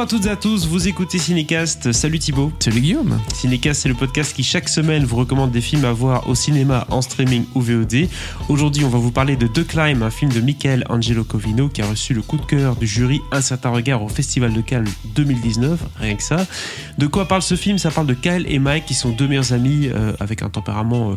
[0.00, 1.92] Bonjour à toutes et à tous, vous écoutez Cinécast.
[1.92, 2.50] Salut Thibaut.
[2.58, 3.20] Salut Guillaume.
[3.34, 6.86] Cinécast, c'est le podcast qui chaque semaine vous recommande des films à voir au cinéma,
[6.88, 8.08] en streaming ou VOD.
[8.48, 11.82] Aujourd'hui, on va vous parler de The Climb, un film de Michael Angelo Covino qui
[11.82, 14.88] a reçu le coup de cœur du jury Un certain regard au Festival de Cannes
[15.16, 16.46] 2019, rien que ça.
[16.96, 17.76] De quoi parle ce film?
[17.76, 21.10] Ça parle de Kyle et Mike qui sont deux meilleurs amis euh, avec un tempérament...
[21.10, 21.14] Euh,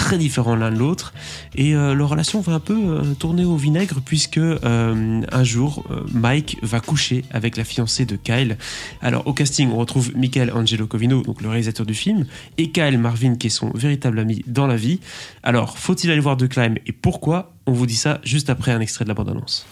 [0.00, 1.12] très différents l'un de l'autre
[1.54, 5.84] et euh, leur relation va un peu euh, tourner au vinaigre puisque euh, un jour
[6.12, 8.56] Mike va coucher avec la fiancée de Kyle.
[9.02, 12.26] Alors au casting on retrouve Michael Angelo Covino donc le réalisateur du film
[12.56, 15.00] et Kyle Marvin qui est son véritable ami dans la vie.
[15.42, 17.52] Alors faut-il aller voir The Climb et pourquoi?
[17.66, 19.66] On vous dit ça juste après un extrait de la bande-annonce.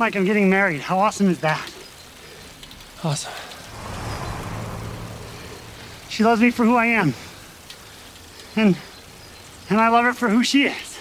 [0.00, 0.80] Mike, I'm getting married.
[0.88, 1.58] How awesome is that?
[3.04, 3.30] Awesome.
[6.08, 7.12] She loves me for who I am.
[8.56, 8.74] And
[9.70, 10.98] and I love her for who she is.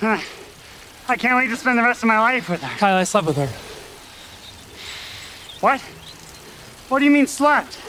[0.00, 0.20] Uh,
[1.08, 2.78] I can't wait to spend the rest of my life with her.
[2.78, 3.48] Kyle, I slept with her.
[5.60, 5.80] What?
[6.88, 7.80] What do you mean slept?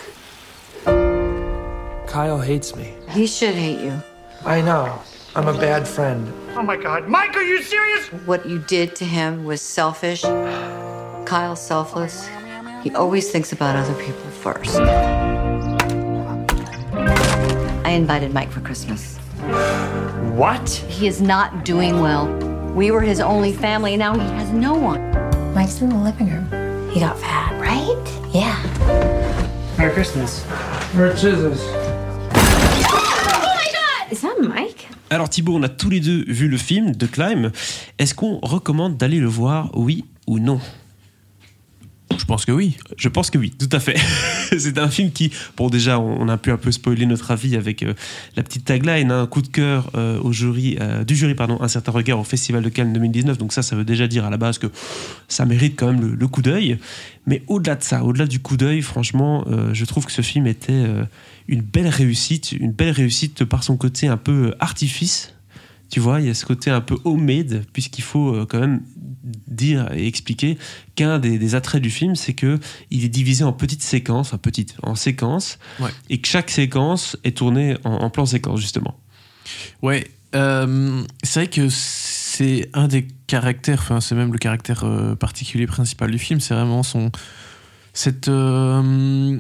[2.08, 2.94] Kyle hates me.
[3.10, 4.02] He should hate you.
[4.46, 5.00] I know.
[5.36, 6.34] I'm a bad friend.
[6.56, 7.08] Oh my god.
[7.08, 8.08] Mike, are you serious?
[8.26, 10.24] What you did to him was selfish.
[10.24, 12.28] Kyle's selfless.
[12.84, 14.80] He always thinks about other people first.
[17.86, 19.20] I invited Mike for Christmas.
[20.36, 20.70] What?
[20.88, 22.28] He is not doing well.
[22.74, 25.02] We were his only family, and now he has no one.
[25.54, 26.92] Mike's in the living room.
[26.92, 27.98] He got fat, right?
[28.34, 28.56] Yeah.
[29.78, 30.46] Merry Christmas.
[30.94, 31.60] Merry Jesus.
[32.92, 33.58] Oh
[34.12, 34.88] is that Mike?
[35.10, 37.52] Alors Thibaut, on a tous les deux vu le film The Climb.
[37.98, 40.60] Est-ce qu'on recommande d'aller le voir, oui ou non
[42.20, 42.76] Je pense que oui.
[42.98, 43.96] Je pense que oui, tout à fait.
[44.58, 47.82] c'est un film qui, bon déjà, on a pu un peu spoiler notre avis avec
[47.82, 47.94] euh,
[48.36, 51.70] la petite tagline, un coup de cœur euh, au jury, euh, du jury, pardon, un
[51.70, 53.38] certain regard au Festival de Cannes 2019.
[53.38, 54.68] Donc ça, ça veut déjà dire à la base que
[55.30, 56.78] ça mérite quand même le, le coup d'œil.
[57.26, 60.84] Mais au-delà de ça, au-delà du coup d'œil, franchement, je trouve que ce film était
[61.48, 65.36] une belle réussite, une belle réussite par son côté un peu artifice.
[65.92, 68.82] Tu vois, il y a ce côté un peu homemade, puisqu'il faut quand même
[69.24, 70.58] dire et expliquer
[70.96, 72.60] qu'un des, des attraits du film, c'est que
[72.92, 75.92] il est divisé en petites séquences, enfin petites, en séquences, Ouais.
[76.10, 79.00] et que chaque séquence est tournée en, en plan séquence justement.
[79.82, 85.16] Ouais, euh, c'est vrai que c'est un des caractères, enfin c'est même le caractère euh,
[85.16, 87.12] particulier principal du film, c'est vraiment son...
[87.94, 88.28] Cette...
[88.28, 89.40] euh,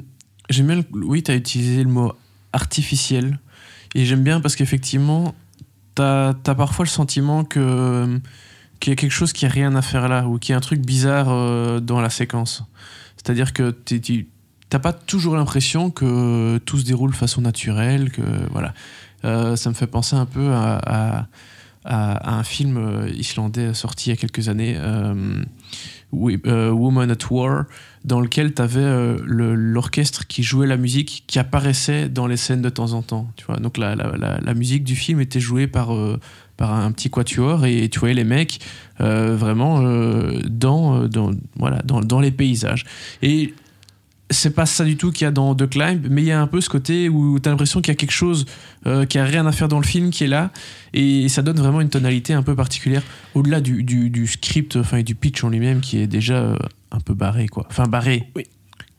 [0.50, 2.13] j'aime bien, le- oui, tu as utilisé le mot
[2.53, 3.40] artificiel,
[3.96, 5.35] et j'aime bien parce qu'effectivement,
[5.96, 8.19] tu as, parfois le sentiment que
[8.79, 10.57] qu'il y a quelque chose qui a rien à faire là, ou qu'il y a
[10.57, 12.63] un truc bizarre euh, dans la séquence.
[13.17, 14.28] C'est-à-dire que tu
[14.69, 18.73] t'as pas toujours l'impression que tout se déroule de façon naturelle, que voilà.
[19.25, 21.28] Euh, ça me fait penser un peu à,
[21.85, 24.78] un film euh, islandais sorti il y a quelques années,
[26.11, 27.66] Woman at War,
[28.06, 32.69] dans lequel tu avais l'orchestre qui jouait la musique qui apparaissait dans les scènes de
[32.69, 33.29] temps en temps.
[33.35, 35.91] Tu vois Donc la, musique du film était jouée par,
[36.59, 38.59] par un petit quatuor et tu voyais les mecs
[39.00, 42.84] euh, vraiment euh, dans, euh, dans, voilà, dans, dans les paysages.
[43.22, 43.53] Et
[44.30, 46.42] c'est pas ça du tout qu'il y a dans The Climb, mais il y a
[46.42, 48.46] un peu ce côté où t'as l'impression qu'il y a quelque chose
[49.08, 50.52] qui a rien à faire dans le film qui est là,
[50.94, 53.02] et ça donne vraiment une tonalité un peu particulière,
[53.34, 56.56] au-delà du, du, script, enfin et du pitch en lui-même qui est déjà
[56.91, 57.66] un peu barré, quoi.
[57.72, 58.44] Enfin barré, Oui.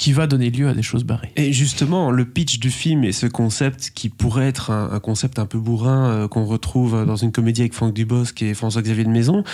[0.01, 1.31] Qui va donner lieu à des choses barrées.
[1.37, 5.45] Et justement, le pitch du film et ce concept qui pourrait être un, concept un
[5.45, 9.45] peu bourrin euh, qu'on retrouve dans une comédie avec Franck Dubosc et François-Xavier de Maison,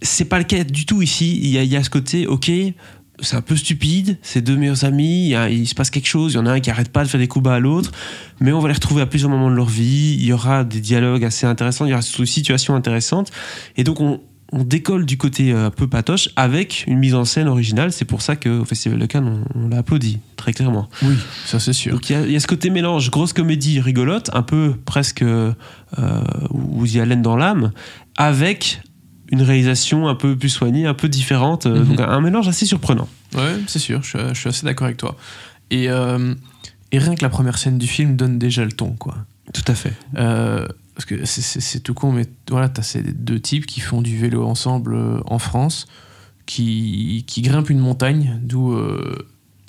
[0.00, 1.40] c'est pas le cas du tout ici.
[1.42, 2.48] Il y a, ce côté, ok,
[3.18, 6.38] c'est un peu stupide, c'est deux meilleurs amis, il se passe quelque chose, il y
[6.38, 7.90] en a un qui arrête pas de faire des coups bas à l'autre,
[8.38, 10.80] mais on va les retrouver à plusieurs moments de leur vie, il y aura des
[10.80, 13.32] dialogues assez intéressants, il y aura des situations intéressantes,
[13.76, 14.20] et donc on,
[14.52, 18.04] on décolle du côté euh, un peu patoche avec une mise en scène originale, c'est
[18.06, 20.88] pour ça qu'au Festival de Cannes, on, on l'a applaudi, très clairement.
[21.02, 21.14] Oui,
[21.44, 21.92] ça c'est sûr.
[21.92, 24.74] Donc il y, a- il y a ce côté mélange grosse comédie rigolote, un peu
[24.86, 25.52] presque euh,
[26.50, 27.72] Woody Allen dans l'âme,
[28.16, 28.80] avec
[29.30, 31.96] une réalisation un peu plus soignée, un peu différente, euh, Mhm.
[31.96, 33.08] donc un mélange assez surprenant.
[33.34, 35.16] Ouais, c'est sûr, je suis, je suis assez d'accord avec toi.
[35.70, 36.34] Et, euh,
[36.92, 39.14] et rien que la première scène du film donne déjà le ton, quoi.
[39.52, 39.92] Tout à fait.
[40.16, 40.66] Euh,
[40.98, 44.44] parce que c'est- tout con, mais voilà, t'as ces deux types qui font du vélo
[44.44, 45.86] ensemble euh, en France,
[46.44, 48.72] qui, qui grimpent une montagne, d'où.
[48.72, 49.16] euh,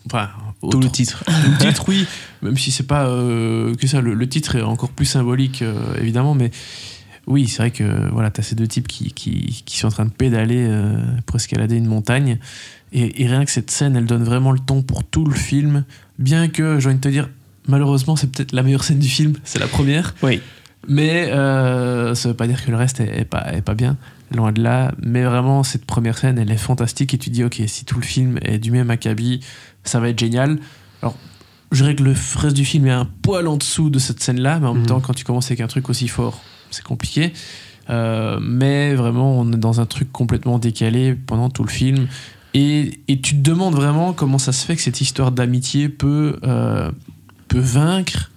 [0.07, 0.29] enfin,
[0.71, 1.23] Tout le titre.
[1.27, 2.07] le titre, oui,
[2.41, 5.63] même si c'est pas euh, que ça, le, le titre est encore plus symbolique,
[6.01, 6.49] évidemment, mais
[7.27, 10.05] oui, c'est vrai que voilà, t'as ces deux types qui, qui, qui sont en train
[10.05, 10.67] de pédaler
[11.27, 12.39] pour escalader une montagne,
[12.91, 15.83] et, et rien que cette scène, elle donne vraiment le ton pour tout le film,
[16.17, 17.29] bien que, j'ai envie de te dire,
[17.67, 20.15] malheureusement, c'est peut-être la meilleure scène du film, c'est la première.
[20.23, 20.41] Oui.
[20.87, 23.97] Mais euh, ça veut pas dire que le reste est, est pas, est pas bien,
[24.33, 24.93] loin de là.
[25.01, 28.05] Mais vraiment, cette première scène, elle est fantastique et tu dis, ok, si tout le
[28.05, 29.41] film est du même acabit,
[29.83, 30.57] ça va être génial.
[31.01, 31.15] Alors,
[31.71, 34.59] je dirais que le reste du film est un poil en dessous de cette scène-là,
[34.59, 34.87] mais en même Mhm.
[34.87, 36.41] temps, quand tu commences avec un truc aussi fort,
[36.71, 37.33] c'est compliqué.
[37.89, 42.07] Euh, mais vraiment, on est dans un truc complètement décalé pendant tout le film.
[42.53, 46.37] Et, et tu te demandes vraiment comment ça se fait que cette histoire d'amitié peut,
[46.43, 46.91] euh,
[47.47, 48.28] peut vaincre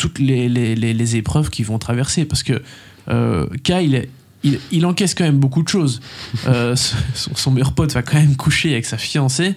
[0.00, 2.24] toutes les, les, les- épreuves qu'ils vont traverser.
[2.24, 2.62] Parce que
[3.08, 4.06] euh, Kyle,
[4.42, 6.00] il, il encaisse quand même beaucoup de choses.
[6.46, 6.74] Euh,
[7.14, 9.54] son, son meilleur pote va quand même coucher avec sa fiancée.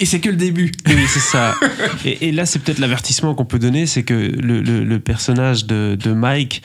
[0.00, 0.72] Et c'est que le début.
[0.86, 1.54] Oui, c'est ça.
[2.04, 5.66] Et, et là, c'est peut-être l'avertissement qu'on peut donner, c'est que le, le- le personnage
[5.66, 6.62] de, de Mike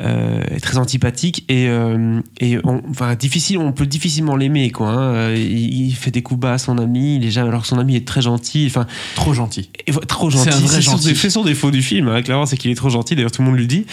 [0.00, 4.70] euh, est très antipathique et, euh, et on, enfin, difficile, on peut difficilement l'aimer.
[4.70, 5.34] Quoi, hein.
[5.34, 7.78] Il, il fait des coups bas à son ami, il est jamais, alors que son
[7.78, 8.66] ami est très gentil.
[8.68, 8.86] Enfin,
[9.16, 9.70] Trop gentil.
[9.86, 10.48] et trop C'est gentil.
[10.50, 11.16] un vrai son- gentil.
[11.16, 13.16] C'est son défaut du film, hein, clairement, c'est qu'il est trop gentil.
[13.16, 13.86] D'ailleurs, tout le monde lui dit.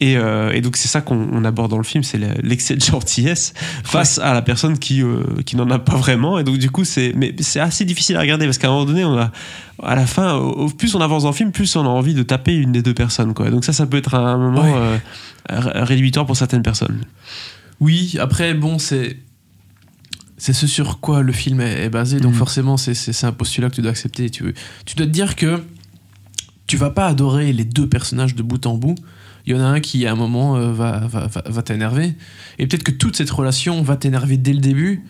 [0.00, 2.80] Et, euh, et donc, c'est ça qu'on on aborde dans le film, c'est l'excès de
[2.82, 6.38] gentillesse face à la personne qui, euh, qui n'en a pas vraiment.
[6.40, 8.84] Et donc, du coup, c'est mais c'est assez difficile à regarder parce qu'à un moment
[8.86, 9.30] donné, on a,
[9.82, 12.22] à la fin, au, plus on avance dans le film, plus on a envie de
[12.22, 13.34] taper une des deux personnes.
[13.34, 13.50] Quoi.
[13.50, 14.72] Donc, ça, ça peut être un moment Ouais.
[14.74, 14.98] euh,
[15.50, 17.00] ré- rédhibitoire pour certaines personnes.
[17.80, 19.16] Oui, après, bon, c'est.
[20.38, 22.38] C'est ce sur quoi le film est, basé, donc Mhm.
[22.38, 24.28] forcément, c'est- un postulat que tu dois accepter.
[24.28, 24.52] Tu,
[24.84, 25.62] tu dois te dire que
[26.66, 28.96] tu vas pas adorer les deux personnages de bout en bout.
[29.46, 32.14] Il y en a un qui, à un moment, euh, va, va, va, va t'énerver.
[32.58, 35.02] Et peut-être que toute cette relation va t'énerver dès le début.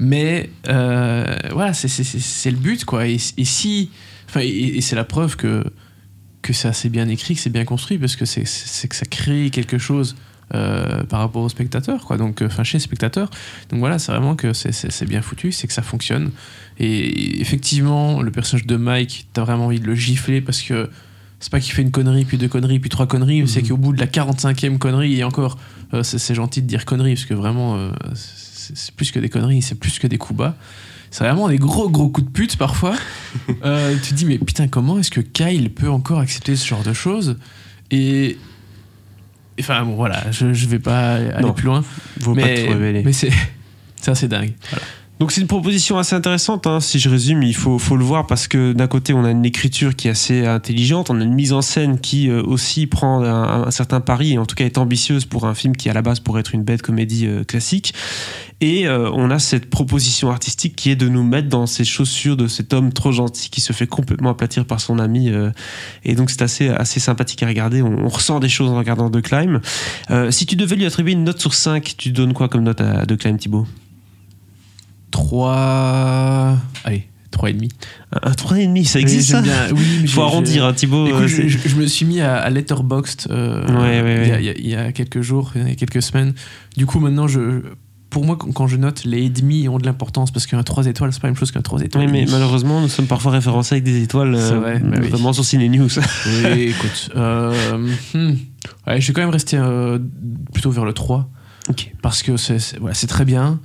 [0.00, 3.06] Mais euh, voilà, c'est- le but, quoi.
[3.06, 3.90] Et, et si.
[4.28, 5.62] Enfin, et, et c'est la preuve que,
[6.42, 8.42] que c'est assez bien écrit, que c'est bien construit, parce que c'est
[8.88, 10.16] que ça crée quelque chose
[10.54, 12.16] euh, par rapport aux spectateurs, quoi.
[12.16, 13.30] Donc, euh, enfin, chez les spectateurs.
[13.68, 16.30] Donc voilà, c'est vraiment que c'est- bien foutu, c'est que ça fonctionne.
[16.78, 20.88] Et effectivement, le personnage de Mike, t'as vraiment envie de le gifler parce que
[21.40, 23.92] c'est pas qu'il fait une connerie, puis deux conneries, puis trois conneries, c'est qu'au bout
[23.92, 25.58] de la 45e connerie, et encore,
[25.94, 27.90] euh, c'est c'est gentil de dire conneries, parce que vraiment, euh,
[28.76, 30.56] c'est c'est plus que des conneries, c'est plus que des coups bas.
[31.10, 32.94] C'est vraiment des gros gros coups de pute parfois.
[33.64, 36.82] Euh, tu te dis, mais putain, comment est-ce que Kyle peut encore accepter ce genre
[36.82, 37.36] de choses
[37.90, 38.38] Et.
[39.60, 41.84] Enfin, bon, voilà, je, je vais pas aller Non, plus loin.
[42.34, 43.30] Mais mais c'est
[43.96, 44.54] c'est assez dingue.
[44.70, 44.84] Voilà.
[45.20, 46.80] Donc c'est une proposition assez intéressante, hein.
[46.80, 49.94] si je résume, il faut, le voir parce que d'un côté on a une écriture
[49.94, 53.70] qui est assez intelligente, on a une mise en scène qui euh, aussi prend un,
[53.70, 56.20] certain pari et en tout cas est ambitieuse pour un film qui à la base
[56.20, 57.92] pourrait être une bête comédie euh, classique.
[58.62, 62.38] Et euh, on a cette proposition artistique qui est de nous mettre dans ces chaussures
[62.38, 65.30] de cet homme trop gentil qui se fait complètement aplatir par son ami.
[66.02, 69.60] et donc c'est assez, sympathique à regarder, on, ressent des choses en regardant The Climb.
[70.30, 73.04] Si tu devais lui attribuer une note sur 5, tu donnes quoi comme note à
[73.04, 73.66] The Climb Thibaut?
[75.24, 76.56] 3.
[76.84, 77.68] Allez, 3,5.
[78.22, 79.52] Un 3,5, ça existe ça bien.
[79.72, 81.06] Oui, mais faut arrondir, hein, Thibaut.
[81.06, 84.28] Euh, je, c'est- je- je me suis mis à, à Letterboxd euh, Ouais, ouais, il
[84.28, 84.40] y a- ouais.
[84.40, 86.34] il y, a- il y a quelques jours, il y a quelques semaines.
[86.76, 87.62] Du coup, maintenant, je,
[88.10, 91.20] pour moi, quand je note, les demi ont de l'importance parce qu'un 3 étoiles, c'est
[91.20, 92.06] pas la même chose qu'un 3 étoiles.
[92.06, 95.08] Oui, mais et malheureusement, nous sommes parfois référencés avec des étoiles euh, vrai, bah oui.
[95.08, 95.88] vraiment sur Ciné News.
[96.26, 97.10] Oui, écoute.
[97.14, 97.54] euh,
[98.14, 98.34] hmm.
[98.86, 99.58] Ouais, je vais quand même rester
[100.52, 101.30] plutôt vers le 3.
[101.68, 101.92] Ok.
[102.02, 103.60] Parce que c'est voilà, très bien.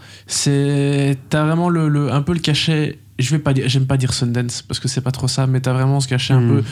[1.29, 2.99] T'as vraiment le, le- un peu le cachet.
[3.17, 5.61] Je vais pas dire, j'aime pas dire Sundance parce que c'est pas trop ça, mais
[5.61, 6.57] t'as vraiment ce cachet un Hmm.
[6.57, 6.63] peu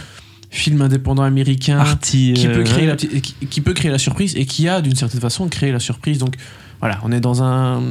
[0.50, 2.96] film indépendant américain Arty, qui euh, peut créer ouais.
[3.12, 6.20] la qui peut créer la surprise et qui a d'une certaine façon créé la surprise.
[6.20, 6.36] Donc
[6.80, 7.82] voilà, on est dans un,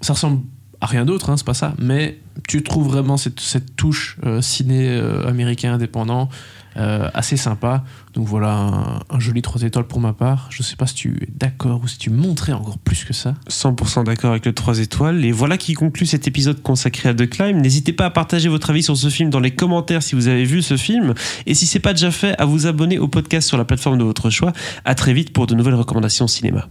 [0.00, 0.42] ça ressemble
[0.82, 4.88] rien d'autre, hein, c'est pas ça, mais tu trouves vraiment cette, cette touche euh, ciné
[4.88, 6.28] euh, américain indépendant
[6.76, 7.84] euh, assez sympa.
[8.14, 10.48] Donc voilà, un, un joli 3 étoiles pour ma part.
[10.50, 13.34] Je sais pas si tu es d'accord ou si tu montrais encore plus que ça.
[13.48, 15.24] 100% d'accord avec le 3 étoiles.
[15.24, 17.60] Et voilà qui conclut cet épisode consacré à The Climb.
[17.60, 20.44] N'hésitez pas à partager votre avis sur ce film dans les commentaires si vous avez
[20.44, 21.14] vu ce film.
[21.46, 24.04] Et si c'est pas déjà fait, à vous abonner au podcast sur la plateforme de
[24.04, 24.52] votre choix.
[24.84, 26.68] À très vite pour de nouvelles recommandations cinéma.